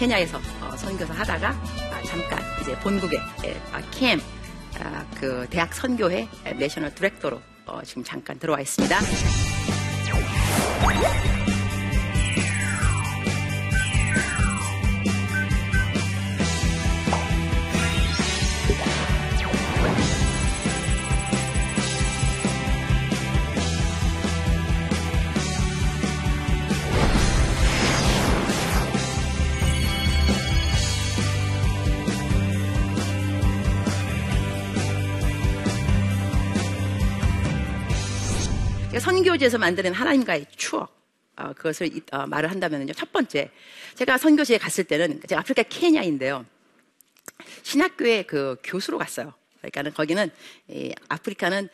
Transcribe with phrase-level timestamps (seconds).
[0.00, 3.18] 케냐에서 어, 선교사 하다가 아, 잠깐 이제 본국에
[3.70, 4.18] 아, 캠,
[5.20, 6.26] 그 대학 선교회
[6.56, 8.98] 내셔널 디렉터로 어, 지금 잠깐 들어와 있습니다.
[39.40, 40.94] 선교지에서 만드는 하나님과의 추억
[41.36, 42.92] 어, 그것을 어, 말을 한다면요.
[42.92, 43.50] 첫 번째,
[43.94, 46.44] 제가 선교지에 갔을 때는 제가 아프리카 케냐인데요.
[47.62, 49.32] 신학교에 그 교수로 갔어요.
[49.58, 50.30] 그러니까는 거기는
[50.68, 51.68] 이 아프리카는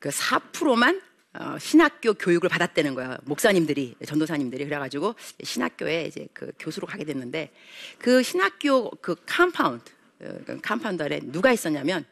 [0.00, 1.00] 그 4%만
[1.34, 3.16] 어, 신학교 교육을 받았다는 거예요.
[3.22, 4.64] 목사님들이, 전도사님들이.
[4.64, 7.50] 그래가지고 신학교에 이제 그 교수로 가게 됐는데
[7.98, 12.04] 그 신학교 그 compound, 어, 그 compound 아래 누가 있었냐면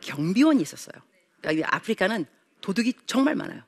[0.00, 1.02] 경비원이 있었어요.
[1.40, 2.24] 그러니까 아프리카는
[2.62, 3.62] 도둑이 정말 많아요.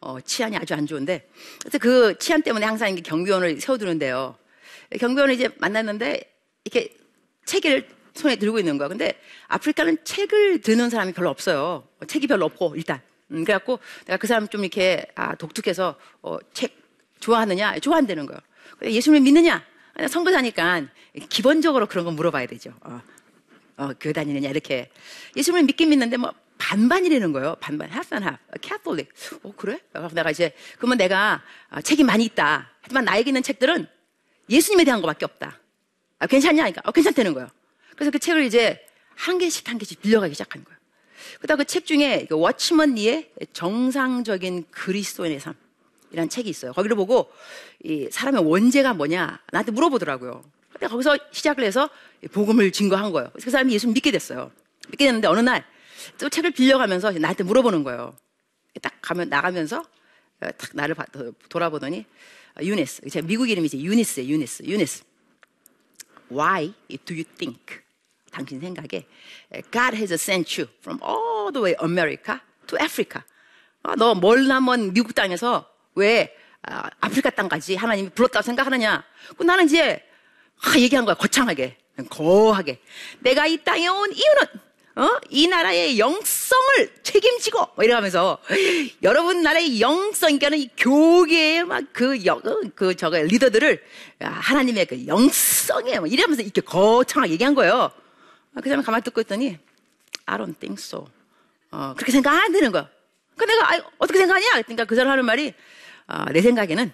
[0.00, 1.28] 어, 치안이 아주 안 좋은데
[1.60, 4.36] 그래서 그 치안 때문에 항상 경비원을 세워두는데요.
[5.00, 6.20] 경비원을 이제 만났는데
[6.64, 6.96] 이렇게
[7.44, 8.88] 책을 손에 들고 있는 거야.
[8.88, 11.86] 근데 아프리카는 책을 드는 사람이 별로 없어요.
[12.06, 13.00] 책이 별로 없고 일단.
[13.32, 16.76] 음, 그래갖고 내가 그 사람 좀 이렇게 아, 독특해서 어, 책
[17.20, 17.78] 좋아하느냐?
[17.78, 18.40] 좋아한다는 거예요.
[18.84, 19.64] 예수님 믿느냐?
[20.08, 20.86] 선거사니까
[21.28, 22.74] 기본적으로 그런 거 물어봐야 되죠.
[22.82, 23.00] 어,
[23.78, 24.90] 어, 교회 다니느냐 이렇게
[25.36, 27.56] 예수님을 믿긴 믿는데 뭐 반반이라는 거예요.
[27.60, 27.88] 반반.
[27.90, 28.42] half and half.
[28.62, 29.10] Catholic.
[29.42, 29.78] 어, 그래?
[30.12, 32.70] 내가 이제, 그러면 내가 아, 책이 많이 있다.
[32.80, 33.86] 하지만 나에게 있는 책들은
[34.48, 35.58] 예수님에 대한 것밖에 없다.
[36.18, 36.62] 아, 괜찮냐?
[36.62, 37.48] 그러니까, 어, 괜찮다는 거예요.
[37.94, 38.84] 그래서 그 책을 이제
[39.14, 40.76] 한 개씩 한 개씩 빌려가기 시작한 거예요.
[41.40, 45.54] 그다음 그 책 중에 그 워치먼 리의 정상적인 그리스도인의 삶.
[46.12, 46.72] 이라는 책이 있어요.
[46.72, 47.30] 거기를 보고
[47.82, 50.44] 이 사람의 원죄가 뭐냐 나한테 물어보더라고요.
[50.72, 51.90] 근데 거기서 시작을 해서
[52.32, 53.30] 복음을 증거한 거예요.
[53.42, 54.52] 그 사람이 예수 믿게 됐어요.
[54.88, 55.64] 믿게 됐는데 어느 날
[56.18, 58.16] 또 책을 빌려가면서 나한테 물어보는 거예요.
[58.82, 59.80] 딱 가면 나가면서
[60.40, 60.94] 어, 딱 나를
[61.48, 62.04] 돌아보더니
[62.58, 64.28] 어, 유니스, 제 미국 이름이지 유니스예요.
[64.28, 65.04] 유니스, 유니스.
[66.30, 66.74] Why
[67.04, 67.80] do you think?
[68.30, 69.06] 당신 생각에
[69.70, 73.22] God has sent you from all the way America to Africa.
[73.82, 79.04] 어, 너 멀나먼 미국 땅에서 왜 아, 아프리카 땅까지 하나님이 불렀다고 생각하느냐?
[79.36, 80.04] 그 나는 이제
[80.60, 81.76] 아, 얘기한 거야 거창하게,
[82.10, 82.80] 거하게.
[83.20, 84.65] 내가 이 땅에 온 이유는
[84.96, 85.10] 어?
[85.28, 88.38] 이 나라의 영성을 책임지고 뭐 이러면서
[89.02, 92.24] 여러분 나라의 영성 그러니까는 이 교계의 막그
[92.74, 93.84] 그 저거 리더들을
[94.20, 97.90] 하나님의 그 영성에 뭐 이러면서 이렇게 거창하게 얘기한 거예요.
[98.54, 99.58] 그 다음에 가만히 듣고 있더니
[100.24, 101.06] I don't think so.
[101.70, 102.88] 어, 그렇게 생각 안 되는 거야.
[103.36, 104.62] 그 내가 아, 어떻게 생각하냐?
[104.62, 105.52] 그러니까 그 사람 하는 말이
[106.06, 106.90] 어, 내 생각에는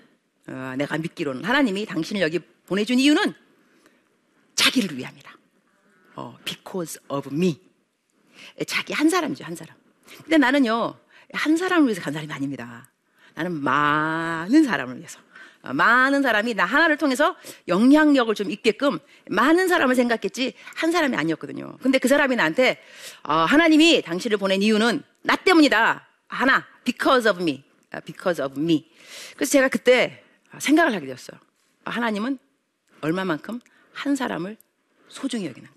[0.48, 3.32] 어, 내가 믿기로는 하나님이 당신을 여기 보내준 이유는
[4.56, 5.30] 자기를 위함이라.
[6.16, 7.71] 어, because of me.
[8.66, 9.76] 자기 한 사람이죠, 한 사람.
[10.22, 10.94] 근데 나는요,
[11.32, 12.90] 한 사람을 위해서 간 사람이 아닙니다.
[13.34, 15.18] 나는 많은 사람을 위해서.
[15.62, 17.36] 어, 많은 사람이 나 하나를 통해서
[17.68, 18.98] 영향력을 좀 있게끔
[19.28, 21.78] 많은 사람을 생각했지 한 사람이 아니었거든요.
[21.80, 22.82] 근데 그 사람이 나한테
[23.22, 26.06] 어, 하나님이 당신을 보낸 이유는 나 때문이다.
[26.26, 27.62] 하나, because of me,
[27.92, 28.90] 어, because of me.
[29.36, 30.24] 그래서 제가 그때
[30.58, 31.38] 생각을 하게 되었어요.
[31.84, 32.38] 하나님은
[33.00, 33.60] 얼마만큼
[33.92, 34.56] 한 사람을
[35.08, 35.71] 소중히 여기는가.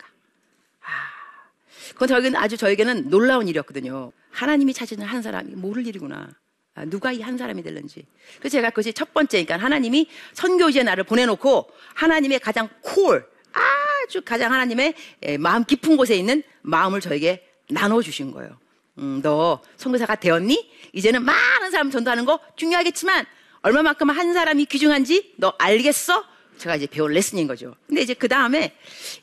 [1.96, 4.12] 그건 저에게는 아주 저에게는 놀라운 일이었거든요.
[4.32, 6.30] 하나님이 찾으는 한 사람이 모를 일이구나.
[6.76, 8.06] 아, 누가 이 한 사람이 될는지.
[8.40, 14.52] 그래서 제가 그것이 첫 번째, 그러니까 하나님이 선교지에 나를 보내놓고 하나님의 가장 콜, 아주 가장
[14.52, 14.94] 하나님의
[15.24, 18.60] 예, 마음 깊은 곳에 있는 마음을 저에게 나눠주신 거예요.
[18.98, 20.70] 음, 너 선교사가 되었니?
[20.94, 23.26] 이제는 많은 사람 전도하는 거 중요하겠지만
[23.62, 26.24] 얼마만큼 한 사람이 귀중한지 너 알겠어?
[26.58, 27.74] 제가 이제 배운 레슨인 거죠.
[27.88, 28.76] 근데 이제 그 다음에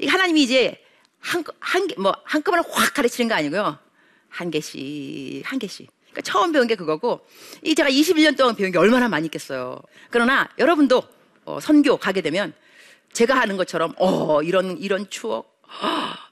[0.07, 0.83] 하나님이 이제
[1.23, 3.79] 한, 한, 개, 뭐, 한꺼번에 확 가르치는 거 아니고요.
[4.29, 5.89] 한 개씩, 한 개씩.
[6.11, 7.25] 그러니까 처음 배운 게 그거고,
[7.63, 9.81] 이 제가 21년 동안 배운 게 얼마나 많이 있겠어요.
[10.11, 11.03] 그러나 여러분도
[11.45, 12.53] 어, 선교 가게 되면
[13.13, 15.61] 제가 하는 것처럼, 어, 이런, 이런 추억,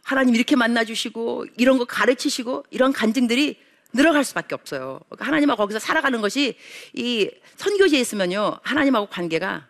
[0.03, 3.59] 하나님 이렇게 만나주시고, 이런 거 가르치시고, 이런 간증들이
[3.93, 5.01] 늘어갈 수밖에 없어요.
[5.09, 6.57] 그러니까 하나님하고 거기서 살아가는 것이
[6.95, 9.69] 이 선교지에 있으면요, 하나님하고 관계가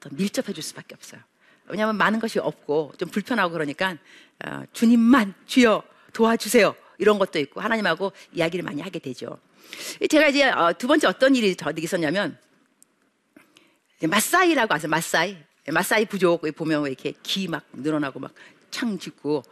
[0.00, 1.20] 더 밀접해질 수밖에 없어요.
[1.70, 3.96] 왜냐하면 많은 것이 없고 좀 불편하고 그러니까
[4.44, 5.82] 어, 주님만 주여
[6.12, 9.38] 도와주세요 이런 것도 있고 하나님하고 이야기를 많이 하게 되죠.
[10.08, 12.38] 제가 이제 어, 두 번째 어떤 일이 저에게 있었냐면
[14.02, 14.90] 마사이라고 아세요?
[14.90, 15.36] 마사이
[15.70, 18.32] 마사이 부족 보면 왜 이렇게 기 막 늘어나고 막
[18.70, 19.42] 창 짓고.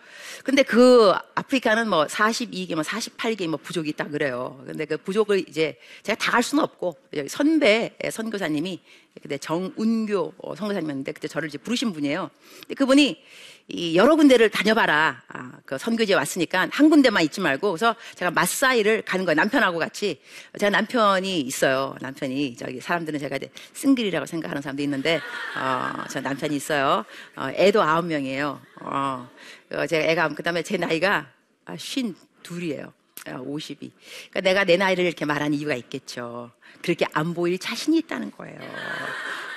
[0.44, 4.62] 근데 그 아프리카는 뭐 42개, 뭐 48개 뭐 부족이 있다 그래요.
[4.66, 8.82] 근데 그 부족을 이제 제가 다 갈 수는 없고 여기 선배 선교사님이
[9.22, 12.30] 그때 정운교 어, 선교사님이었는데 그때 저를 이제 부르신 분이에요.
[12.60, 13.22] 근데 그분이
[13.68, 15.22] 이 여러 군데를 다녀봐라.
[15.28, 19.34] 아, 그 선교지에 왔으니까 한 군데만 있지 말고 그래서 제가 마사이를 가는 거예요.
[19.34, 20.20] 남편하고 같이.
[20.58, 21.96] 제가 남편이 있어요.
[22.00, 25.20] 남편이 저기 사람들은 제가 이제 싱글이라고 생각하는 사람도 있는데
[25.58, 27.04] 어, 저 남편이 있어요.
[27.34, 28.60] 어, 애도 아홉 명이에요.
[28.82, 29.28] 어,
[29.72, 31.28] 어, 제가 애가 그다음에 제 나이가
[31.64, 32.14] 아, 쉰
[32.44, 32.92] 둘이에요.
[33.28, 33.90] 52.
[34.30, 36.52] 그러니까 내가 내 나이를 이렇게 말하는 이유가 있겠죠.
[36.80, 38.60] 그렇게 안 보일 자신이 있다는 거예요.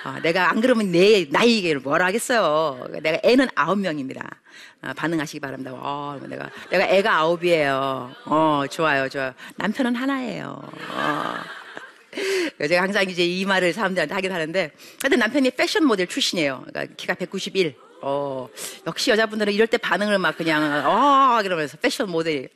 [0.04, 2.88] 어, 내가 안 그러면 내 나이 얘기를 뭐라 하겠어요.
[3.02, 4.28] 내가 애는 아홉 명입니다.
[4.82, 5.72] 어, 반응하시기 바랍니다.
[5.74, 8.10] 어, 내가 내가 애가 아홉이에요.
[8.24, 9.34] 어, 좋아요, 좋아요.
[9.56, 10.62] 남편은 하나예요.
[10.94, 11.34] 어.
[12.58, 14.70] 제가 항상 이제 이 말을 사람들한테 하긴 하는데,
[15.02, 16.64] 하여튼 남편이 패션 모델 출신이에요.
[16.66, 17.76] 그러니까 키가 191.
[18.02, 18.48] 어,
[18.86, 22.48] 역시 여자분들은 이럴 때 반응을 막 그냥, 어, 그러면서 패션 모델.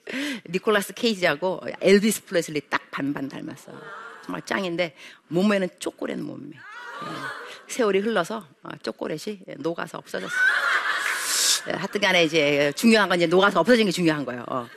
[0.49, 3.73] 니콜라스 케이지하고 엘비스 프레슬리 딱 반반 닮았어.
[4.25, 4.95] 정말 짱인데,
[5.29, 6.57] 몸매는 쪼꼬렛 몸매.
[7.03, 7.73] 예.
[7.73, 10.35] 세월이 흘러서 어, 초콜릿이 녹아서 없어졌어.
[11.69, 14.45] 예, 하여튼 간에 이제 중요한 건 이제 녹아서 없어진 게 중요한 거예요.
[14.49, 14.69] 어.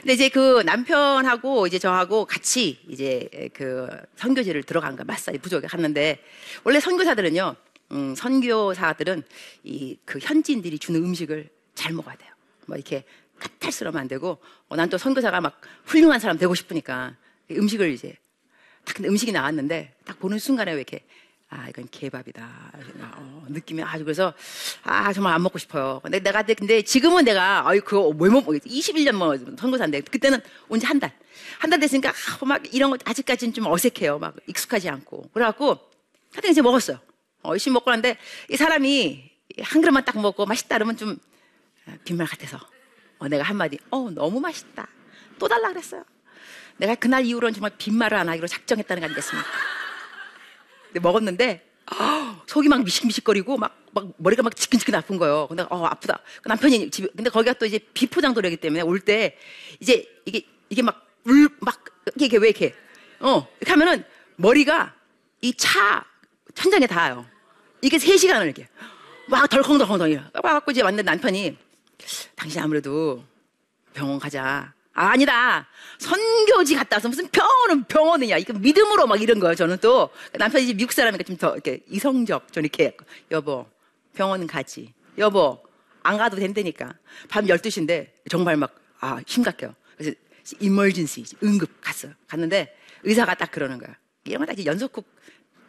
[0.00, 6.22] 근데 이제 그 남편하고 이제 저하고 같이 이제 그 선교지를 들어간 거 마사지 부족에 갔는데
[6.64, 7.56] 원래 선교사들은요,
[7.92, 9.22] 음, 선교사들은
[9.64, 12.30] 이 그 현지인들이 주는 음식을 잘 먹어야 돼요.
[12.66, 13.04] 뭐 이렇게
[13.40, 14.38] 까탈스러우면 안 되고,
[14.68, 17.16] 어, 난 또 선교사가 막 훌륭한 사람 되고 싶으니까
[17.50, 18.14] 음식을 이제
[18.84, 21.00] 딱 근데 음식이 나왔는데 딱 보는 순간에 왜 이렇게
[21.56, 22.72] 아, 이건 개밥이다.
[23.16, 24.34] 어, 느낌이 아주 그래서
[24.82, 26.00] 아, 정말 안 먹고 싶어요.
[26.02, 30.98] 근데 내가 근데 지금은 내가 아유 그거 왜못 먹 21년 뭐 선거사인데 그때는 온지 한
[30.98, 31.12] 달.
[31.58, 34.18] 한 달 됐으니까 아, 막 이런 거 아직까지는 좀 어색해요.
[34.18, 35.30] 막 익숙하지 않고.
[35.32, 35.78] 그래 갖고
[36.32, 36.98] 하여튼 이제 먹었어요.
[37.44, 38.16] 어, 열심히 먹고 하는데
[38.50, 39.30] 이 사람이
[39.62, 41.16] 한 그릇만 딱 먹고 맛있다 그러면 좀
[42.04, 42.58] 빈말 같아서
[43.18, 44.88] 어, 내가 한마디 어, 너무 맛있다.
[45.38, 46.04] 또 달라 그랬어요.
[46.78, 49.48] 내가 그날 이후로는 정말 빈말을 안 하기로 작정했다는 거 아니겠습니까?
[51.00, 55.46] 먹었는데 아, 속이 막 미식미식거리고 막, 막 머리가 막 지끈지끈 아픈 거예요.
[55.48, 56.20] 근데 어 아프다.
[56.42, 59.36] 그 남편이 집에 근데 거기가 또 이제 비포장 도로이기 때문에 올 때
[59.80, 61.82] 이제 이게 이게 막 울 막
[62.20, 62.74] 이게 왜 이렇게
[63.20, 64.04] 어 이렇게 하면은
[64.36, 64.94] 머리가
[65.40, 66.04] 이 차
[66.54, 67.26] 천장에 닿아요.
[67.80, 68.68] 이게 세 시간을 이렇게
[69.28, 71.56] 막 덜컹덜컹덜 와갖고 이제 왔는데 남편이
[72.36, 73.24] 당신 아무래도
[73.94, 74.72] 병원 가자.
[74.94, 75.66] 아, 니다
[75.98, 78.38] 선교지 갔다 와서 무슨 병원은 병원이냐.
[78.38, 79.54] 이거 믿음으로 막 이런 거예요.
[79.54, 82.52] 저는 또 남편이 미국 사람이니까 좀 더 이렇게 이성적.
[82.52, 82.96] 좀 이렇게
[83.30, 83.66] 여보
[84.14, 84.94] 병원 가지.
[85.18, 85.62] 여보
[86.02, 86.94] 안 가도 된다니까.
[87.28, 89.74] 밤 12시인데 정말 막 아, 심각해요.
[89.96, 90.16] 그래서
[90.60, 92.12] 이멀진시 응급 갔어요.
[92.28, 93.96] 갔는데 의사가 딱 그러는 거야.
[94.24, 95.04] 이런 거다 연속극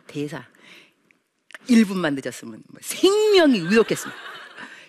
[0.07, 0.45] 대사.
[1.67, 4.21] 1분만 늦었으면 뭐 생명이 위독했습니다.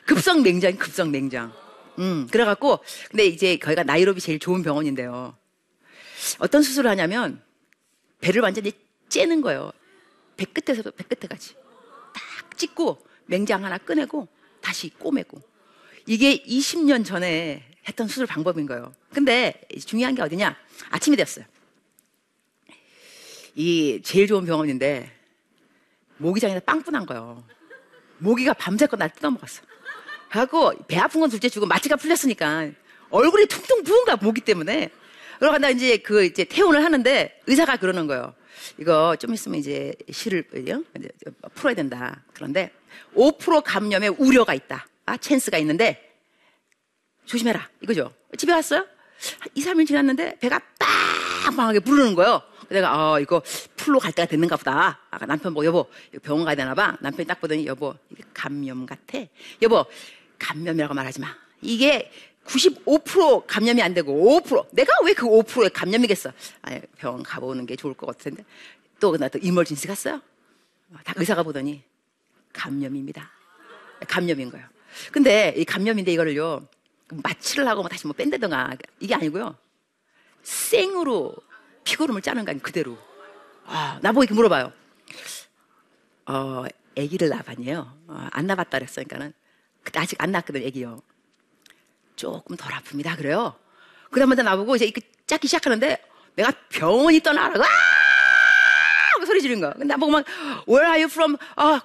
[0.05, 1.53] 급성 맹장, 급성 맹장.
[1.99, 5.37] 음, 그래갖고, 근데 이제 거기가 나이로비 제일 좋은 병원인데요.
[6.39, 7.43] 어떤 수술을 하냐면,
[8.21, 8.73] 배를 완전히
[9.09, 9.73] 째는 거예요.
[10.37, 11.55] 배 끝에서도 배 끝에까지.
[12.13, 14.29] 딱 찍고, 맹장 하나 꺼내고,
[14.61, 15.41] 다시 꼬매고.
[16.07, 18.93] 이게 20년 전에 했던 수술 방법인 거예요.
[19.13, 20.57] 근데 중요한 게 어디냐?
[20.91, 21.45] 아침이 됐어요.
[23.55, 25.11] 이 제일 좋은 병원인데,
[26.19, 27.45] 모기장에다 빵꾸난 거예요.
[28.19, 29.63] 모기가 밤새껏 날 뜯어먹었어.
[30.29, 32.71] 하고 배 아픈 건 둘째 주고 마취가 풀렸으니까
[33.11, 34.91] 얼굴이 퉁퉁 부은가 모기 때문에
[35.39, 38.35] 그러고 나 이제 그 이제 퇴원을 하는데 의사가 그러는 거예요.
[38.79, 40.75] 이거 좀 있으면 이제 실을 이제
[41.55, 42.23] 풀어야 된다.
[42.33, 42.71] 그런데
[43.15, 44.87] 5% 감염의 우려가 있다.
[45.05, 46.15] 아, 찬스가 있는데
[47.27, 47.69] 조심해라.
[47.83, 48.13] 이거죠.
[48.37, 48.87] 집에 왔어요?
[49.55, 50.61] 2, 3일 지났는데 배가
[51.45, 52.43] 빵빵하게 부르는 거예요.
[52.69, 53.43] 내가 아 이거
[53.87, 54.99] 풀로 갈 때가 됐는가 보다.
[55.11, 55.87] 아까 남편 보고 여보
[56.25, 56.97] 병원 가야 되나 봐.
[57.01, 59.19] 남편이 딱 보더니 여보 이게 감염 같아.
[59.63, 59.87] 여보
[60.41, 61.29] 감염이라고 말하지 마.
[61.63, 62.11] 이게
[62.47, 66.33] 95% 감염이 안 되고 5% 내가 왜 그 5%에 감염이겠어?
[66.63, 68.45] 아 병원 가보는 게 좋을 것 같은데
[68.99, 70.21] 또나또 이멀진시 갔어요.
[71.05, 71.85] 다 의사가 보더니
[72.53, 73.31] 감염입니다.
[74.09, 74.67] 감염인 거예요.
[75.13, 76.67] 근데 이 감염인데 이거를요
[77.23, 79.57] 마취를 하고 뭐 다시 뭐 뺀다던가 이게 아니고요
[80.43, 81.37] 생으로
[81.85, 82.99] 피고름을 짜는 거 아니 그대로.
[83.67, 84.73] 아, 나보고 이렇게 물어봐요.
[86.27, 86.65] 어,
[86.99, 87.99] 아기를 낳아봤니요?
[88.09, 89.33] 어, 안 낳았다 그랬으니까는
[89.83, 91.01] 그때 아직 안 낳았거든, 아기요.
[92.17, 93.17] 조금 덜 아픕니다.
[93.17, 93.55] 그래요.
[94.11, 96.03] 그다음부터 나보고 이제 이렇게 짰기 시작하는데
[96.37, 97.63] 내가 병원이 떠나라.
[99.27, 99.29] 와!
[99.29, 99.73] 소리 지른 거.
[99.73, 100.25] 근데 나보고 막
[100.69, 101.37] Where are you from?
[101.57, 101.79] 어,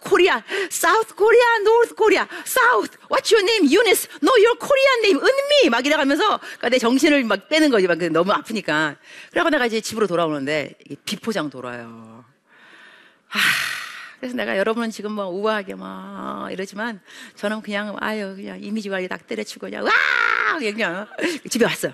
[0.00, 2.98] 코리아, South Korea, North Korea, South.
[3.08, 3.70] What's your name?
[3.70, 4.08] Eunice.
[4.22, 5.20] No, your Korean name.
[5.20, 5.70] 은미.
[5.70, 7.86] 막 이래가면서 그러니까 내 정신을 막 빼는 거지.
[7.86, 8.96] 막 너무 아프니까.
[9.30, 12.24] 그래고 내가 이제 집으로 돌아오는데 비포장 돌아요.
[13.30, 13.38] 아,
[14.20, 17.00] 그래서 내가 여러분은 지금 뭐 우아하게 막 이러지만
[17.36, 19.90] 저는 그냥 아유 그냥 이미지 관리 딱 때려치고 그냥 와
[20.58, 21.06] 그냥
[21.48, 21.92] 집에 왔어요.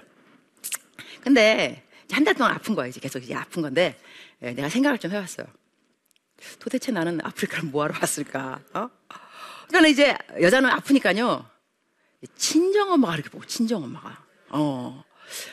[1.22, 1.82] 근데
[2.14, 2.88] 한 달 동안 아픈 거예요.
[2.88, 3.98] 이제 계속 이제 아픈 건데
[4.42, 5.46] 예, 내가 생각을 좀 해봤어요.
[6.58, 8.60] 도대체 나는 아프리카를 뭐하러 왔을까?
[8.74, 8.88] 어?
[9.68, 11.46] 그러니까 이제 여자는 아프니까요.
[12.36, 15.02] 친정 엄마가 이렇게 보고 친정 엄마가 어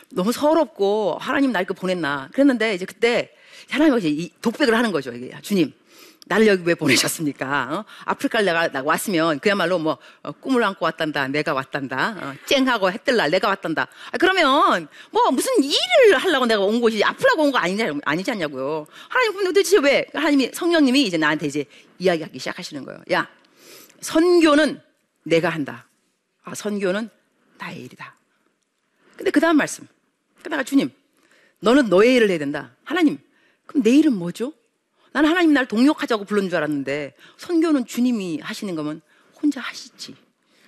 [0.10, 3.34] 너무 서럽고 하나님 날거 보냈나 그랬는데 이제 그때
[3.70, 5.12] 하나님이 독백을 하는 거죠.
[5.14, 5.74] 이게 주님
[6.30, 7.70] 나를 여기 왜 보내셨습니까?
[7.72, 7.86] 어?
[8.06, 13.48] 아프리카를 내가, 왔으면 그야말로 뭐 어, 꿈을 안고 왔단다, 내가 왔단다, 어, 쨍하고 해뜰날 내가
[13.48, 13.88] 왔단다.
[14.12, 18.86] 아, 그러면 뭐 무슨 일을 하려고 내가 온 곳이 아프라고 온 거 아니냐, 아니지 않냐고요.
[19.10, 20.06] 하나님 그럼 도대체 왜?
[20.14, 21.66] 하나님이 성령님이 이제 나한테 이제
[22.00, 23.00] 이야기하기 시작하시는 거예요.
[23.14, 23.30] 야,
[24.02, 24.82] 선교는
[25.24, 25.88] 내가 한다.
[26.44, 27.10] 아, 선교는
[27.58, 28.16] 나의 일이다.
[29.16, 29.88] 근데 그 다음 말씀.
[30.44, 30.92] 그다가 주님,
[31.62, 32.76] 너는 너의 일을 해야 된다.
[32.84, 33.18] 하나님,
[33.66, 34.54] 그럼 내 일은 뭐죠?
[35.18, 39.02] 나는 하나님 날 동력하자고 불른 줄 알았는데 선교는 주님이 하시는 거면
[39.42, 40.16] 혼자 하시지.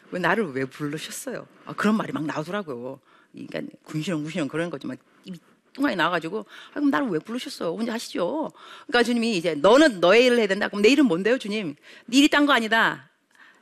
[0.10, 1.46] 왜 나를 왜 부르셨어요?
[1.66, 3.00] 아, 그런 말이 막 나오더라고요.
[3.32, 4.88] 그러니까 군시렁군시렁 그런 거지.
[4.88, 5.38] 막 입이
[5.74, 7.76] 뚱하게 나와가지고 아, 그럼 나를 왜 부르셨어요?
[7.78, 8.50] 혼자 하시죠.
[8.88, 10.68] 그러니까 주님이 이제 너는 너의 일을 해야 된다.
[10.68, 11.76] 그럼 내 일은 뭔데요, 주님?
[12.08, 13.12] 네 일이 딴 거 아니다.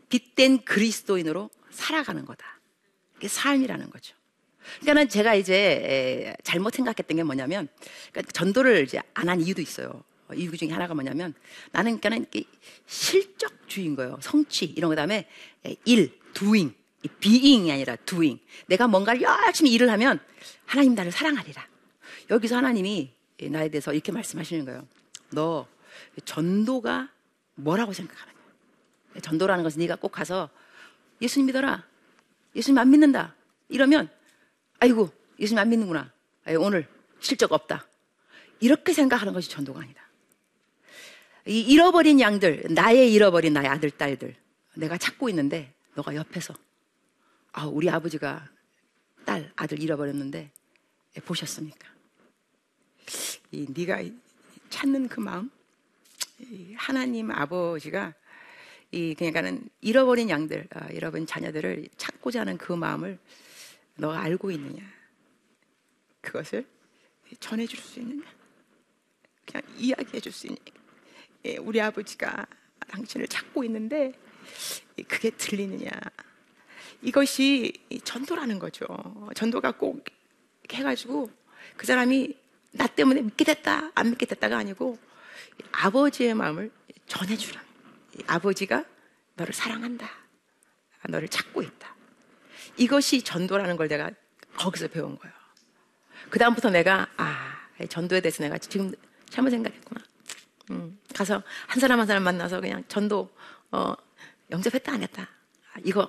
[0.07, 2.61] 빛된 그리스도인으로 살아가는 거다.
[3.15, 4.15] 그게 삶이라는 거죠.
[4.79, 7.67] 그러니까는 제가 이제 잘못 생각했던 게 뭐냐면
[8.13, 10.06] 그러니까 전도를 이제 안 한 이유도 있어요.
[10.29, 11.33] 어, 이유 중에 하나가 뭐냐면
[11.71, 12.43] 나는 그러니까는
[12.85, 14.17] 실적주의인 거예요.
[14.21, 15.27] 성취 이런 그다음에
[15.85, 16.75] 일, doing,
[17.19, 18.41] being이 아니라 doing.
[18.67, 20.19] 내가 뭔가를 열심히 일을 하면
[20.65, 21.65] 하나님 나를 사랑하리라.
[22.29, 23.13] 여기서 하나님이
[23.49, 24.87] 나에 대해서 이렇게 말씀하시는 거예요.
[25.31, 25.67] 너
[26.25, 27.09] 전도가
[27.55, 28.37] 뭐라고 생각하느냐?
[29.21, 30.49] 전도라는 것은 네가 꼭 가서
[31.21, 31.85] 예수님 믿어라.
[32.55, 33.35] 예수님 안 믿는다.
[33.69, 34.09] 이러면
[34.79, 36.11] 아이고 예수님 안 믿는구나.
[36.45, 36.87] 아유, 오늘
[37.19, 37.87] 실적 없다.
[38.59, 40.06] 이렇게 생각하는 것이 전도가 아니다.
[41.47, 44.35] 이 잃어버린 양들, 나의 잃어버린 나의 아들, 딸들,
[44.75, 46.53] 내가 찾고 있는데, 너가 옆에서,
[47.53, 48.49] 아, 우리 아버지가
[49.25, 50.51] 딸, 아들 잃어버렸는데,
[51.23, 51.87] 보셨습니까?
[53.51, 54.03] 이 네가
[54.69, 55.49] 찾는 그 마음,
[56.75, 58.13] 하나님 아버지가
[58.91, 63.17] 이 그러니까는 잃어버린 양들, 아, 잃어버린 자녀들을 찾고자 하는 그 마음을
[63.95, 64.83] 너가 알고 있느냐?
[66.21, 66.65] 그것을
[67.39, 68.23] 전해줄 수 있느냐?
[69.45, 70.76] 그냥 이야기해 줄 수 있느냐?
[71.47, 72.45] 예, 우리 아버지가
[72.89, 74.11] 당신을 찾고 있는데
[75.07, 75.89] 그게 들리느냐.
[77.01, 77.73] 이것이
[78.03, 78.85] 전도라는 거죠.
[79.33, 80.03] 전도가 꼭
[80.71, 81.31] 해가지고
[81.77, 82.35] 그 사람이
[82.71, 84.97] 나 때문에 믿게 됐다, 안 믿게 됐다가 아니고
[85.71, 86.69] 아버지의 마음을
[87.07, 87.63] 전해주라.
[88.27, 88.83] 아버지가
[89.35, 90.09] 너를 사랑한다.
[91.07, 91.95] 너를 찾고 있다.
[92.75, 94.11] 이것이 전도라는 걸 내가
[94.57, 95.33] 거기서 배운 거예요.
[96.29, 98.91] 그다음부터 내가, 아, 전도에 대해서 내가 지금
[99.29, 100.01] 잘못 생각했구나.
[100.71, 103.29] 음, 가서 한 사람 한 사람 만나서 그냥 전도
[103.71, 103.93] 어,
[104.51, 105.23] 영접했다 안 했다.
[105.73, 106.07] 아, 이거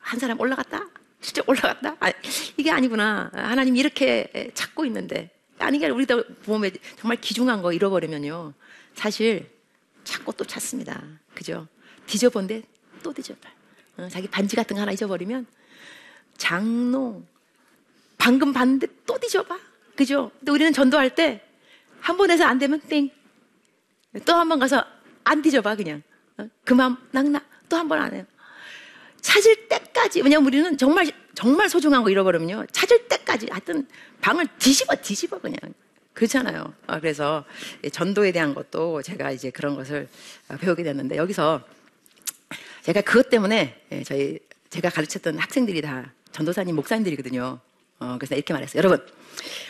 [0.00, 0.88] 한 사람 올라갔다?
[1.20, 1.96] 진짜 올라갔다?
[2.00, 2.12] 아,
[2.56, 3.30] 이게 아니구나.
[3.34, 8.54] 하나님 이렇게 찾고 있는데 아니 게 우리도 보험에 정말 기중한 거 잃어버리면요.
[8.94, 9.50] 사실
[10.04, 11.02] 찾고 또 찾습니다.
[11.34, 11.68] 그죠?
[12.06, 12.62] 뒤져본데
[13.02, 13.48] 또 뒤져봐.
[13.98, 15.46] 어, 자기 반지 같은 거 하나 잊어버리면
[16.38, 17.22] 장로
[18.16, 19.58] 방금 봤는데 또 뒤져봐.
[19.96, 20.30] 그죠?
[20.38, 21.42] 근데 우리는 전도할 때
[22.00, 23.10] 한 번 해서 안 되면 땡.
[24.24, 24.84] 또 한 번 가서
[25.24, 26.02] 안 뒤져봐 그냥
[26.38, 26.48] 어?
[26.64, 28.24] 그만 낙나 또한 번 안 해요.
[29.20, 33.86] 찾을 때까지 왜냐면 우리는 정말 정말 소중한 거 잃어버리면요 찾을 때까지 하여튼
[34.20, 35.58] 방을 뒤집어 뒤집어 그냥
[36.14, 36.72] 그렇잖아요.
[36.86, 37.44] 어, 그래서
[37.92, 40.08] 전도에 대한 것도 제가 이제 그런 것을
[40.48, 41.60] 어, 배우게 됐는데 여기서
[42.82, 44.38] 제가 그것 때문에 예, 저희
[44.70, 47.58] 제가 가르쳤던 학생들이 다 전도사님 목사님들이거든요.
[47.98, 48.78] 어, 그래서 이렇게 말했어요.
[48.78, 49.04] 여러분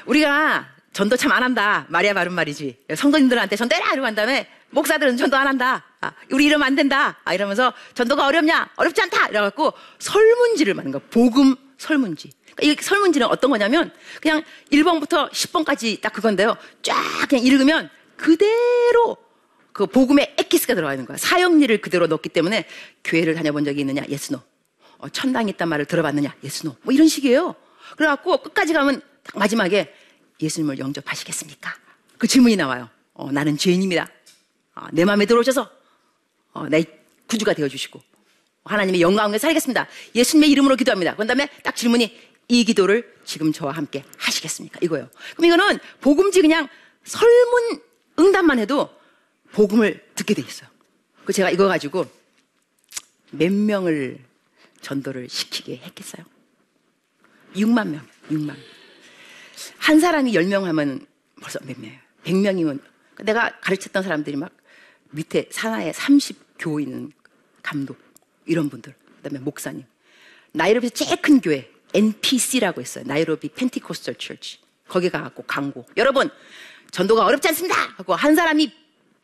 [0.05, 1.87] 우리가 전도 참 안 한다.
[1.91, 2.85] 말이야 바른 말이지.
[2.95, 5.85] 성도님들한테 전도해라 이러고 한 다음에 목사들은 전도 안 한다.
[6.01, 7.19] 아, 우리 이러면 안 된다.
[7.25, 8.71] 아, 이러면서 전도가 어렵냐?
[8.77, 9.29] 어렵지 않다.
[9.29, 10.99] 이래갖고 설문지를 만든 거.
[11.11, 12.33] 복음 설문지.
[12.55, 16.57] 그러니까 이 설문지는 어떤 거냐면 그냥 1번부터 10번까지 딱 그건데요.
[16.83, 16.95] 쫙
[17.29, 19.17] 그냥 읽으면 그대로
[19.73, 21.19] 그 복음의 엑기스가 들어가 있는 거야.
[21.19, 22.67] 사영리를 그대로 넣기 때문에
[23.05, 24.03] 교회를 다녀본 적이 있느냐?
[24.09, 24.41] yes no.
[24.99, 26.35] 어, 천당이 있단 말을 들어봤느냐?
[26.43, 26.77] yes no.
[26.81, 27.55] 뭐 이런 식이에요.
[27.99, 29.03] 그래갖고 끝까지 가면
[29.35, 29.93] 마지막에
[30.41, 31.75] 예수님을 영접하시겠습니까?
[32.19, 32.89] 그 질문이 나와요.
[33.15, 34.09] 어, 나는 죄인입니다.
[34.75, 35.71] 어, 내 마음에 들어오셔서
[36.53, 36.85] 어, 내
[37.27, 38.03] 구주가 되어주시고
[38.65, 39.89] 하나님의 영광에 살겠습니다.
[40.15, 41.17] 예수님의 이름으로 기도합니다.
[41.17, 42.17] 그 다음에 딱 질문이
[42.49, 44.79] 이 기도를 지금 저와 함께 하시겠습니까?
[44.83, 45.09] 이거예요.
[45.37, 46.69] 그럼 이거는 복음지 그냥
[47.05, 47.81] 설문
[48.19, 48.91] 응답만 해도
[49.53, 50.69] 복음을 듣게 돼 있어요.
[51.25, 52.07] 그 제가 이거 가지고
[53.31, 54.19] 몇 명을
[54.81, 56.25] 전도를 시키게 했겠어요?
[57.55, 58.55] 6만 명, 6만.
[59.79, 61.07] 한 사람이 10명 하면
[61.41, 62.01] 벌써 몇 명이에요?
[62.25, 62.81] 100명이면
[63.23, 64.51] 내가 가르쳤던 사람들이 막
[65.11, 67.13] 밑에 산하에 30교 있는
[67.63, 67.97] 감독
[68.45, 69.85] 이런 분들 그다음에 목사님.
[70.53, 73.05] 나이로비에서 제일 큰 교회 NPC라고 있어요.
[73.07, 74.59] 나이로비 펜티코스털 철치
[74.89, 75.87] 거기 가갖고 강고.
[75.97, 76.31] 여러분
[76.91, 77.75] 전도가 어렵지 않습니다!
[77.97, 78.73] 하고 한 사람이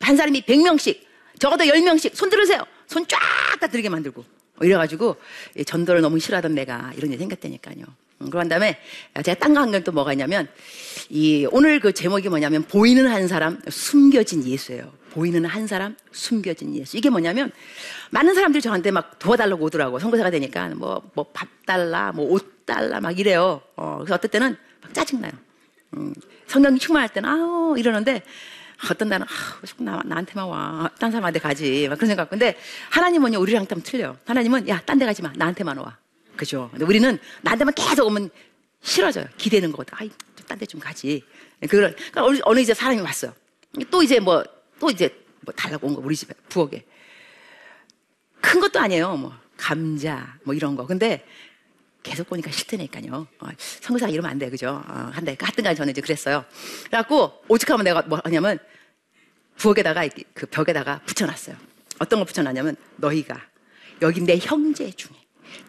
[0.01, 0.99] 한 사람이 100명씩
[1.39, 2.65] 적어도 10명씩 손 들으세요!
[2.87, 3.19] 손 쫙
[3.59, 4.25] 다 들게 만들고.
[4.61, 5.15] 이래가지고
[5.65, 7.85] 전도를 너무 싫어하던 내가 이런 일이 생겼다니까요.
[7.85, 8.77] 음, 그런 다음에
[9.23, 10.47] 제가 딴 거 한 건 또 뭐가 있냐면
[11.09, 14.91] 이 오늘 그 제목이 뭐냐면 보이는 한 사람 숨겨진 예수예요.
[15.11, 16.97] 보이는 한 사람 숨겨진 예수.
[16.97, 17.51] 이게 뭐냐면
[18.11, 19.99] 많은 사람들이 저한테 막 도와달라고 오더라고.
[19.99, 23.61] 선교사가 되니까 뭐 뭐 밥 달라, 뭐 옷 달라 막 이래요.
[23.75, 25.31] 어, 그래서 어떨 때는 막 짜증나요.
[25.97, 26.13] 음,
[26.47, 28.23] 성경 충만할 때는 아우 이러는데
[28.89, 30.89] 어떤 날은 아, 자꾸 나, 나한테만 와.
[30.99, 31.87] 딴 사람한테 가지.
[31.87, 32.29] 막 그런 생각.
[32.29, 32.57] 근데
[32.89, 34.15] 하나님은요, 우리랑 좀 틀려.
[34.25, 35.31] 하나님은 야, 딴 데 가지 마.
[35.35, 35.97] 나한테만 와.
[36.35, 36.69] 그죠?
[36.71, 38.29] 근데 우리는 나한테만 계속 오면
[38.81, 39.25] 싫어져요.
[39.37, 39.93] 기대는 거거든.
[39.97, 40.09] 아이,
[40.47, 41.23] 딴 데 좀 가지.
[41.61, 43.33] 그걸, 그러니까 어느, 어느 이제 사람이 왔어요.
[43.89, 44.43] 또 이제 뭐,
[44.79, 45.09] 또 이제
[45.41, 46.83] 뭐 달라고 온 거, 우리 집에, 부엌에.
[48.41, 49.15] 큰 것도 아니에요.
[49.15, 50.85] 뭐, 감자, 뭐 이런 거.
[50.85, 51.25] 근데
[52.03, 53.27] 계속 보니까 싫다니까요.
[53.39, 54.83] 어, 성교사가 이러면 안 돼, 그죠?
[54.85, 56.43] 어, 한 달, 하여튼간 저는 이제 그랬어요.
[56.87, 58.59] 그래갖고, 오죽하면 내가 뭐 하냐면,
[59.55, 61.55] 부엌에다가, 그 벽에다가 붙여놨어요.
[61.99, 63.39] 어떤 걸 붙여놨냐면, 너희가,
[64.01, 65.15] 여기 내 형제 중에,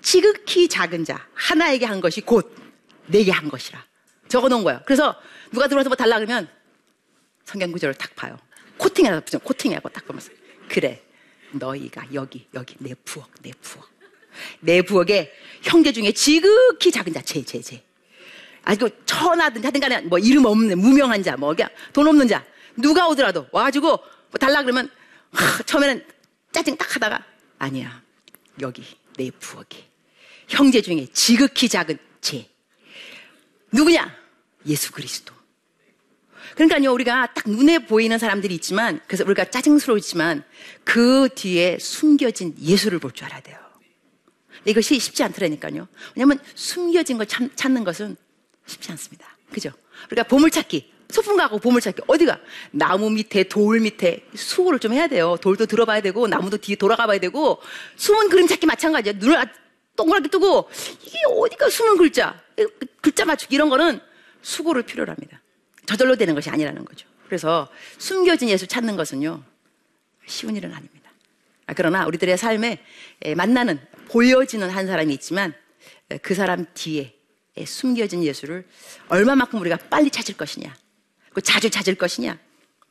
[0.03, 2.55] 지극히 작은 자 하나에게 한 것이 곧
[3.07, 3.85] 내게 한 것이라
[4.29, 4.83] 적어 놓은 거야.
[4.85, 5.15] 그래서
[5.53, 6.49] 누가 들어와서 뭐 달라 그러면
[7.45, 8.39] 성경 구절을 딱 봐요.
[8.79, 10.31] 코팅해서 붙여 코팅하고 딱 보면서
[10.69, 11.03] 그래
[11.53, 13.87] 너희가 여기 여기 내 부엌 내 부엌
[14.61, 15.33] 내 부엌에
[15.63, 17.85] 형제 중에 지극히 작은 자제제 제.
[18.65, 22.45] 아주 천하든 하든 간에 뭐 이름 없는 무명한 자, 뭐 그냥 돈 없는 자
[22.77, 24.91] 누가 오더라도 와가지고 뭐 달라 그러면
[25.33, 26.05] 하, 처음에는
[26.51, 27.23] 짜증 딱 하다가
[27.59, 28.03] 아니야
[28.61, 28.83] 여기
[29.17, 29.89] 내 부엌에
[30.49, 32.49] 형제 중에 지극히 작은 제
[33.73, 34.15] 누구냐?
[34.67, 35.35] 예수 그리스도.
[36.55, 40.45] 그러니까요, 우리가 딱 눈에 보이는 사람들이 있지만, 그래서 우리가 짜증스러우지만,
[40.85, 43.59] 그 뒤에 숨겨진 예수를 볼 줄 알아야 돼요.
[44.65, 45.89] 이것이 쉽지 않더라니까요.
[46.15, 48.17] 왜냐면 숨겨진 걸 찾, 찾는 것은
[48.67, 49.37] 쉽지 않습니다.
[49.51, 49.73] 그죠?
[50.07, 52.41] 우리가 보물찾기, 소풍 가고 보물찾기, 어디가?
[52.73, 55.37] 나무 밑에, 돌 밑에 수고를 좀 해야 돼요.
[55.41, 57.61] 돌도 들어봐야 되고, 나무도 뒤에 돌아가 봐야 되고,
[57.95, 59.19] 숨은 그림 찾기 마찬가지예요.
[59.19, 59.47] 눈을
[59.95, 60.69] 동그랗게 뜨고,
[61.03, 62.43] 이게 어디가 숨은 글자?
[63.01, 64.01] 글자 맞추기 이런 거는
[64.43, 65.41] 수고를 필요로 합니다.
[65.87, 67.07] 저절로 되는 것이 아니라는 거죠.
[67.27, 69.41] 그래서 숨겨진 예수 찾는 것은요,
[70.27, 71.13] 쉬운 일은 아닙니다.
[71.67, 72.81] 아, 그러나 우리들의 삶에
[73.37, 75.55] 만나는, 보여지는 한 사람이 있지만
[76.23, 77.15] 그 사람 뒤에
[77.65, 78.67] 숨겨진 예수를
[79.09, 80.75] 얼마만큼 우리가 빨리 찾을 것이냐,
[81.41, 82.39] 자주 찾을 것이냐,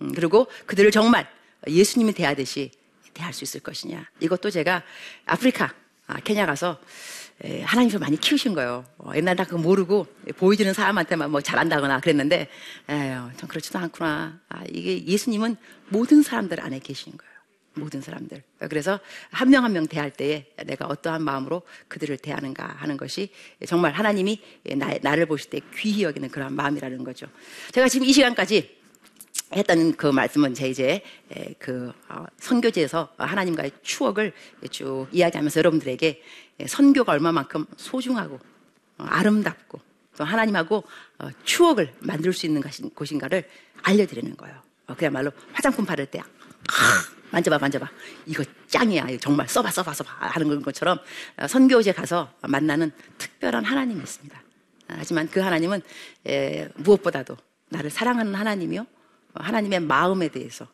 [0.02, 1.28] 음, 그리고 그들을 정말
[1.68, 2.72] 예수님이 대하듯이
[3.14, 4.10] 대할 수 있을 것이냐.
[4.20, 4.84] 이것도 제가
[5.26, 5.74] 아프리카,
[6.08, 6.80] 아, 케냐 가서
[7.64, 8.86] 하나님께서 많이 키우신 거예요.
[8.98, 12.48] 어, 옛날에 다 그거 모르고 보여지는 사람한테만 뭐 잘한다거나 그랬는데,
[12.90, 14.40] 에휴, 전 그렇지도 않구나.
[14.50, 15.58] 아, 이게 예수님은
[15.90, 17.33] 모든 사람들 안에 계신 거예요.
[17.76, 18.44] 모든 사람들.
[18.70, 19.00] 그래서
[19.32, 23.30] 한 명 한 명 대할 때에 내가 어떠한 마음으로 그들을 대하는가 하는 것이
[23.68, 24.42] 정말 하나님이
[25.02, 27.28] 나, 를 보실 때 귀히 여기는 그런 마음이라는 거죠.
[27.72, 28.78] 제가 지금 이 시간까지
[29.54, 31.04] 했던 그 말씀은 제 이제
[31.60, 34.34] 그 어, 선교지에서 하나님과의 추억을
[34.72, 36.22] 쭉 이야기하면서 여러분들에게
[36.68, 38.40] 선교가 얼마만큼 소중하고
[38.98, 39.80] 어, 아름답고
[40.18, 40.84] 또 하나님하고
[41.20, 42.62] 어, 추억을 만들 수 있는
[42.94, 43.48] 곳인가를
[43.84, 44.62] 알려드리는 거예요.
[44.98, 46.22] 그야말로 화장품 바를 때
[47.32, 47.90] 만져봐 만져봐
[48.28, 51.00] 이거 짱이야 정말 써봐 써봐 써봐 하는 것처럼
[51.48, 54.44] 선교지에 가서 만나는 특별한 하나님이 있습니다.
[54.88, 55.82] 하지만 그 하나님은
[56.76, 57.36] 무엇보다도
[57.70, 58.86] 나를 사랑하는 하나님이요
[59.34, 60.68] 하나님의 마음에 대해서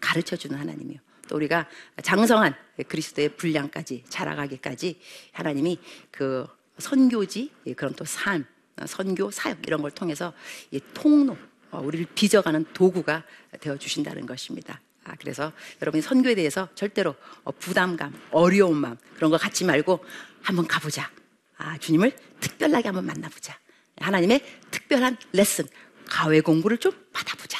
[0.00, 0.98] 가르쳐 주는 하나님이요.
[1.28, 1.66] 또 우리가
[2.02, 2.54] 장성한
[2.86, 5.00] 그리스도의 분량까지 자라가기까지
[5.32, 5.78] 하나님이
[6.10, 6.46] 그
[6.78, 8.44] 선교지 그런 또 삶,
[8.86, 10.32] 선교 사역 이런 걸 통해서
[10.70, 11.36] 이 통로
[11.70, 13.24] 어, 우리를 빚어가는 도구가
[13.60, 14.80] 되어 주신다는 것입니다.
[15.04, 17.14] 아, 그래서 여러분이 선교에 대해서 절대로
[17.44, 20.04] 어, 부담감, 어려운 마음 그런 거 갖지 말고
[20.42, 21.10] 한번 가보자.
[21.56, 23.58] 아, 주님을 특별하게 한번 만나보자.
[24.00, 25.66] 하나님의 특별한 레슨,
[26.06, 27.58] 가외 공부를 좀 받아보자.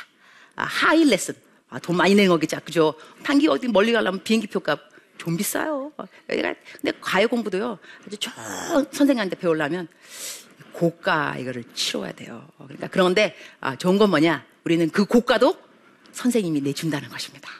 [0.56, 1.34] 아, 하이 레슨.
[1.68, 2.58] 아, 돈 많이 내는 거겠죠.
[2.64, 2.94] 그죠?
[3.22, 4.80] 단기 어디 멀리 가려면 비행기 표값
[5.18, 5.92] 좀 비싸요.
[6.26, 7.78] 근데 과외 공부도요.
[8.06, 9.88] 아주 좋은 선생님한테 배우려면
[10.72, 12.48] 고가 이거를 치러야 돼요.
[12.58, 14.44] 그러니까 그런데 아, 좋은 건 뭐냐?
[14.64, 15.56] 우리는 그 고가도
[16.14, 17.50] 선생님이 내준다는 것입니다.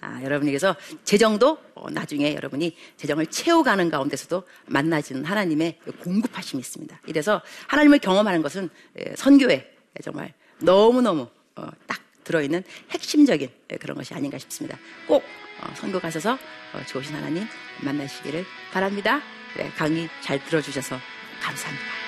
[0.00, 7.00] 아, 여러분에게서 재정도 어, 나중에 여러분이 재정을 채워가는 가운데서도 만나지는 하나님의 공급하심이 있습니다.
[7.06, 8.68] 이래서 하나님을 경험하는 것은
[9.16, 13.48] 선교에 정말 너무너무 어, 딱 들어있는 핵심적인
[13.80, 14.78] 그런 것이 아닌가 싶습니다.
[15.06, 15.22] 꼭
[15.60, 17.46] 어, 선교 가셔서 어, 좋으신 하나님
[17.82, 19.20] 만나시기를 바랍니다.
[19.56, 20.98] 네, 강의 잘 들어주셔서
[21.40, 22.03] 감사합니다.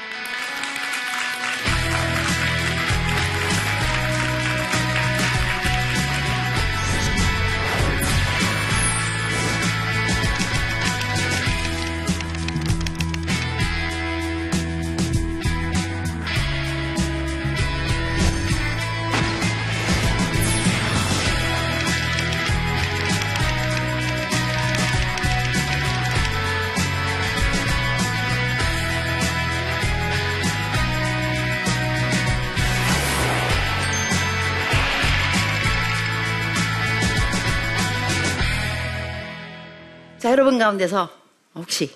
[40.46, 41.10] 여러분 가운데서
[41.56, 41.90] 혹시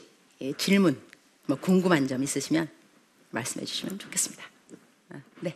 [0.56, 1.00] 질문,
[1.46, 2.68] 뭐 궁금한 점 있으시면
[3.30, 4.42] 말씀해 주시면 좋겠습니다.
[5.10, 5.54] 아, 네.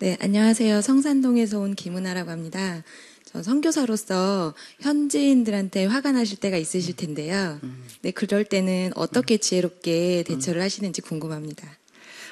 [0.00, 0.80] 네, 안녕하세요.
[0.80, 2.82] 성산동에서 온 김은아라고 합니다.
[3.24, 7.60] 저 선교사로서 현지인들한테 화가 나실 때가 있으실 텐데요.
[8.02, 11.64] 네, 그럴 때는 어떻게 지혜롭게 대처를 하시는지 궁금합니다.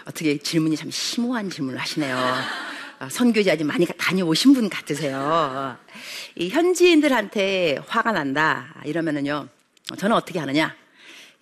[0.07, 2.17] 어떻게 질문이 참 심오한 질문을 하시네요.
[2.99, 5.77] 아, 선교지 아직 많이 다녀오신 분 같으세요.
[6.35, 9.47] 이 현지인들한테 화가 난다 이러면은요,
[9.97, 10.75] 저는 어떻게 하느냐?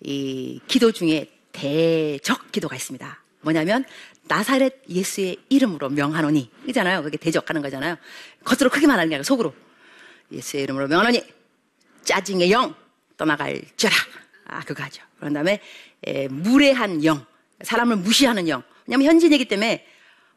[0.01, 3.23] 이 기도 중에 대적 기도가 있습니다.
[3.41, 3.85] 뭐냐면
[4.23, 7.03] 나사렛 예수의 이름으로 명하노니 이잖아요.
[7.03, 7.97] 그게 대적하는 거잖아요.
[8.43, 9.53] 겉으로 크게 말하는 게 아니라 속으로
[10.31, 11.23] 예수의 이름으로 명하노니
[12.03, 12.75] 짜증의 영
[13.17, 13.93] 떠나갈지라.
[14.45, 15.03] 아 그거 하죠.
[15.19, 15.61] 그런 다음에
[16.05, 17.25] 에, 무례한 영
[17.61, 18.63] 사람을 무시하는 영.
[18.85, 19.85] 왜냐면 현진이기 때문에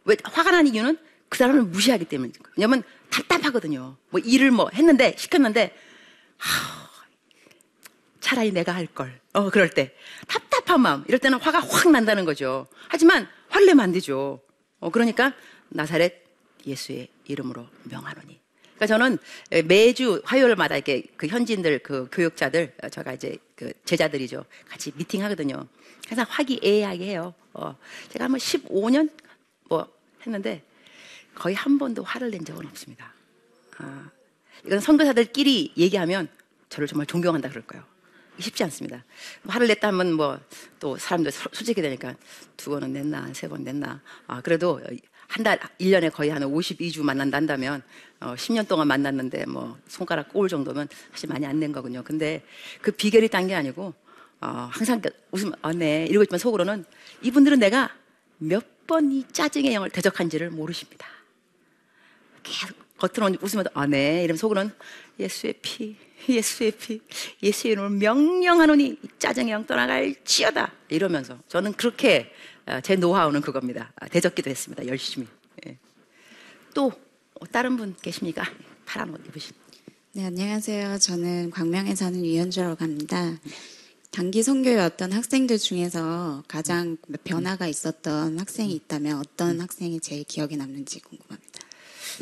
[0.05, 2.33] 왜 화가 난 이유는 그 사람을 무시하기 때문에.
[2.57, 3.97] 왜냐면 답답하거든요.
[4.09, 5.77] 뭐 일을 뭐 했는데 시켰는데
[6.39, 6.90] 하,
[8.21, 9.21] 차라리 내가 할 걸.
[9.33, 9.95] 어 그럴 때
[10.29, 11.05] 답답한 마음.
[11.09, 12.67] 이럴 때는 화가 확 난다는 거죠.
[12.89, 14.41] 하지만 화를 내면 안 되죠.
[14.79, 15.35] 어 그러니까
[15.71, 16.15] 나사렛
[16.67, 18.41] 예수의 이름으로 명하노니.
[18.77, 19.19] 그러니까 저는
[19.67, 24.45] 매주 화요일마다 이렇게 그 현지인들 그 교육자들 제가 이제 그 제자들이죠.
[24.69, 25.67] 같이 미팅 하거든요.
[26.09, 27.35] 항상 화기애애하게 해요.
[27.53, 27.77] 어,
[28.09, 29.11] 제가 한번 15년
[29.69, 29.87] 뭐
[30.25, 30.63] 했는데
[31.35, 33.13] 거의 한 번도 화를 낸 적은 없습니다.
[33.79, 34.11] 아,
[34.65, 36.29] 이건 선교사들끼리 얘기하면
[36.69, 37.85] 저를 정말 존경한다 그럴 거예요.
[38.41, 39.05] 쉽지 않습니다.
[39.47, 40.39] 화를 냈다 하면 뭐
[40.81, 42.15] 또 사람들 솔직히 되니까
[42.57, 44.01] 두 번은 냈나, 세 번 냈나.
[44.27, 44.81] 아, 그래도
[45.29, 47.83] 한 달, 1년에 거의 한 52주 만난다 한다면,
[48.19, 52.03] 어, 10년 동안 만났는데 뭐 손가락 꼬울 정도면 사실 많이 안 낸 거군요.
[52.03, 52.43] 근데
[52.81, 53.93] 그 비결이 딴 게 아니고,
[54.41, 56.07] 어, 항상 웃으면, 아, 네.
[56.09, 56.85] 이러고 있지만 속으로는
[57.23, 57.95] 이분들은 내가
[58.39, 61.07] 몇 번 이 짜증의 영을 대적한지를 모르십니다.
[62.43, 64.23] 계속 겉으로는 웃으면, 아, 네.
[64.23, 64.71] 이러면 속으로는
[65.19, 65.97] 예수의 피,
[66.29, 67.01] 예수의 피,
[67.43, 70.73] 예수의 이름을 명령하노니 짜증의 영 떠나갈지어다.
[70.91, 72.31] 이러면서 저는 그렇게
[72.85, 73.93] 제 노하우는 그겁니다.
[74.11, 74.87] 대적기도 했습니다.
[74.87, 75.27] 열심히.
[75.67, 75.77] 예.
[76.75, 76.93] 또
[77.51, 78.45] 다른 분 계십니까?
[78.85, 79.57] 파란 옷 입으신.
[80.13, 80.99] 네, 안녕하세요.
[80.99, 83.39] 저는 광명에 사는 유현주라고 합니다.
[84.11, 91.01] 단기 선교에 왔던 학생들 중에서 가장 변화가 있었던 학생이 있다면 어떤 학생이 제일 기억에 남는지
[91.01, 91.50] 궁금합니다.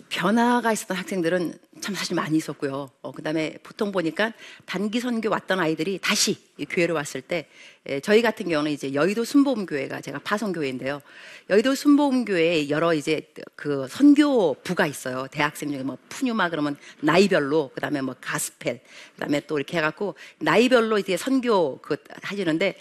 [0.08, 2.90] 변화가 있었던 학생들은 참 사실 많이 있었고요.
[3.02, 4.32] 어, 그 다음에 보통 보니까
[4.66, 6.36] 단기 선교 왔던 아이들이 다시
[6.68, 7.48] 교회로 왔을 때,
[7.86, 11.00] 에, 저희 같은 경우는 이제 여의도 순복음교회가 제가 파송교회인데요.
[11.50, 15.26] 여의도 순복음교회에 여러 이제 그 선교부가 있어요.
[15.30, 18.80] 대학생 중에 뭐 푸뉴마 그러면 나이별로, 그 다음에 뭐 가스펠,
[19.14, 22.76] 그 다음에 또 이렇게 해갖고 나이별로 이제 선교 그 하시는데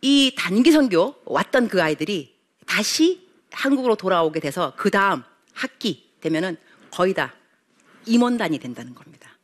[0.00, 2.34] 이 단기 선교 왔던 그 아이들이
[2.66, 6.56] 다시 한국으로 돌아오게 돼서 그 다음 학기 되면은
[6.90, 7.34] 거의 다
[8.06, 9.36] 임원단이 된다는 겁니다.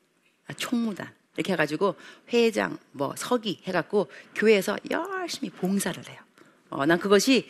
[0.47, 1.13] 아, 총무단.
[1.37, 1.97] 이렇게 해가지고
[2.33, 6.19] 회장, 뭐 서기 해갖고 교회에서 열심히 봉사를 해요.
[6.71, 7.49] 어, 난 그것이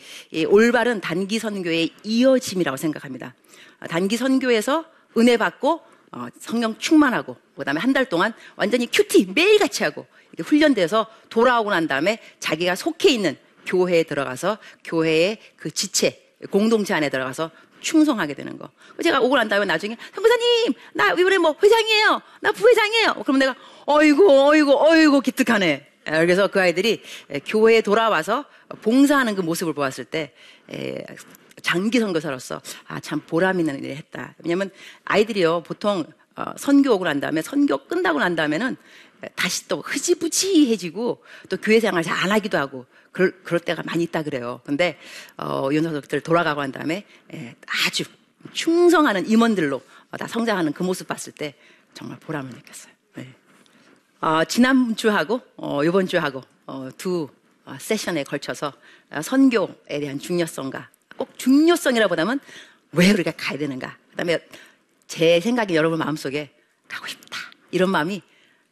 [0.49, 3.35] 올바른 단기 선교의 이어짐이라고 생각합니다.
[3.81, 5.81] 아, 단기 선교에서 은혜 받고
[6.13, 10.07] 어, 성령 충만하고 그다음에 한 달 동안 완전히 큐티 매일 같이 하고
[10.39, 17.51] 훈련돼서 돌아오고 난 다음에 자기가 속해 있는 교회에 들어가서 교회의 그 지체 공동체 안에 들어가서
[17.85, 18.69] 충성하게 되는 거.
[19.03, 22.21] 제가 오고 난 다음에 나중에 선교사님 나 이번에 뭐 회장이에요.
[22.41, 23.23] 나 부회장이에요.
[23.25, 23.55] 그럼 내가
[23.87, 25.87] 어이구 어이구 어이구 기특하네.
[26.05, 27.03] 그래서 그 아이들이
[27.47, 28.45] 교회에 돌아와서
[28.83, 30.35] 봉사하는 그 모습을 보았을 때
[31.63, 34.35] 장기 선교사로서 아 참 보람 있는 일을 했다.
[34.43, 34.71] 왜냐하면
[35.05, 36.05] 아이들이요 보통
[36.37, 38.77] 어, 선교 오고 난 다음에 선교 끝나고 난 다음에는
[39.37, 44.23] 다시 또 흐지부지해지고 또 교회 생활 잘 안 하기도 하고 그럴, 그럴 때가 많이 있다
[44.23, 44.61] 그래요.
[44.65, 44.99] 근데
[45.37, 47.55] 어, 연소들 돌아가고 한 다음에 예,
[47.87, 48.05] 아주
[48.53, 51.55] 충성하는 임원들로 어, 다 성장하는 그 모습 봤을 때
[51.95, 52.93] 정말 보람을 느꼈어요.
[53.15, 53.29] 네.
[54.21, 57.29] 어, 지난 주하고 어, 이번 주하고 어, 두
[57.65, 58.73] 어, 세션에 걸쳐서
[59.11, 62.41] 어, 선교에 대한 중요성과 꼭 중요성이라보다는
[62.93, 63.97] 왜 우리가 가야 되는가.
[64.11, 64.39] 그다음에
[65.15, 66.51] 제 생각이 여러분 마음속에
[66.89, 67.39] 가고 싶다
[67.71, 68.21] 이런 마음이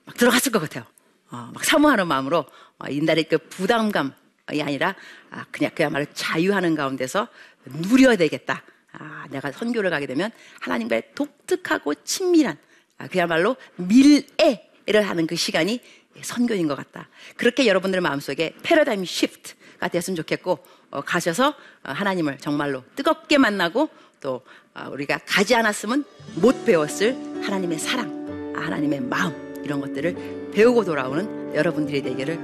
[0.05, 0.85] 막 들어갔을 것 같아요.
[1.31, 2.45] 어, 막 사모하는 마음으로
[2.79, 4.13] 어, 인달의 그 부담감
[4.53, 4.97] 이 아니라
[5.31, 7.29] 아, 그냥 그야말로 자유하는 가운데서
[7.67, 8.65] 누려야 되겠다.
[8.91, 12.59] 아, 내가 선교를 가게 되면 하나님과의 독특하고 친밀한
[12.99, 15.81] 아, 그야말로 밀애를 하는 그 시간이
[16.23, 17.09] 선교인 것 같다.
[17.37, 23.89] 그렇게 여러분들의 마음속에 패러다임 시프트가 됐으면 좋겠고 어, 가셔서 어, 하나님을 정말로 뜨겁게 만나고
[24.21, 24.43] 또
[24.75, 26.05] 어, 우리가 가지 않았으면
[26.37, 32.37] 못 배웠을 하나님의 사랑, 아, 하나님의 마음 이런 것들을 배우고 돌아오는 여러분들이 되기를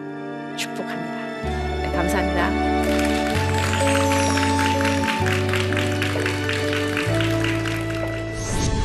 [0.56, 1.92] 축복합니다.
[1.92, 2.68] 감사합니다.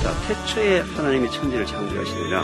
[0.04, 2.44] 자, 태초에 하나님이 천지를 창조하시니라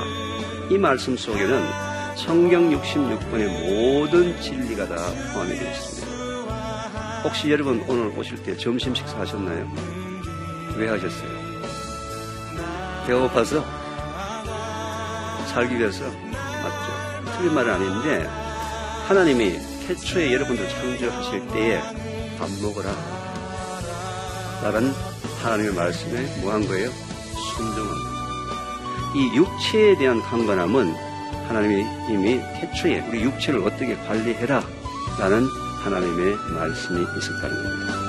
[0.69, 4.95] 이 말씀 속에는 성경 66권의 모든 진리가 다
[5.33, 5.98] 포함이 되어 있습니다.
[7.23, 9.69] 혹시 여러분 오늘 오실 때 점심 식사하셨나요?
[10.77, 11.29] 왜 하셨어요?
[13.05, 13.63] 배가 고파서?
[15.47, 16.05] 살기 위해서?
[16.05, 17.37] 맞죠?
[17.37, 18.27] 틀린 말은 아닌데
[19.07, 21.81] 하나님이 태초에 여러분들 창조하실 때에
[22.37, 22.89] 밥 먹으라
[24.63, 24.93] 라는
[25.41, 26.89] 하나님의 말씀에 뭐한 거예요?
[27.55, 28.19] 순종한 거예요.
[29.15, 30.93] 이 육체에 대한 강건함은
[31.47, 34.63] 하나님이 이미 태초에 우리 육체를 어떻게 관리해라
[35.19, 35.47] 라는
[35.79, 38.08] 하나님의 말씀이 있었다는 겁니다.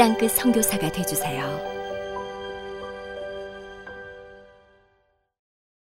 [0.00, 1.79] 땅끝 선교사가 되주세요.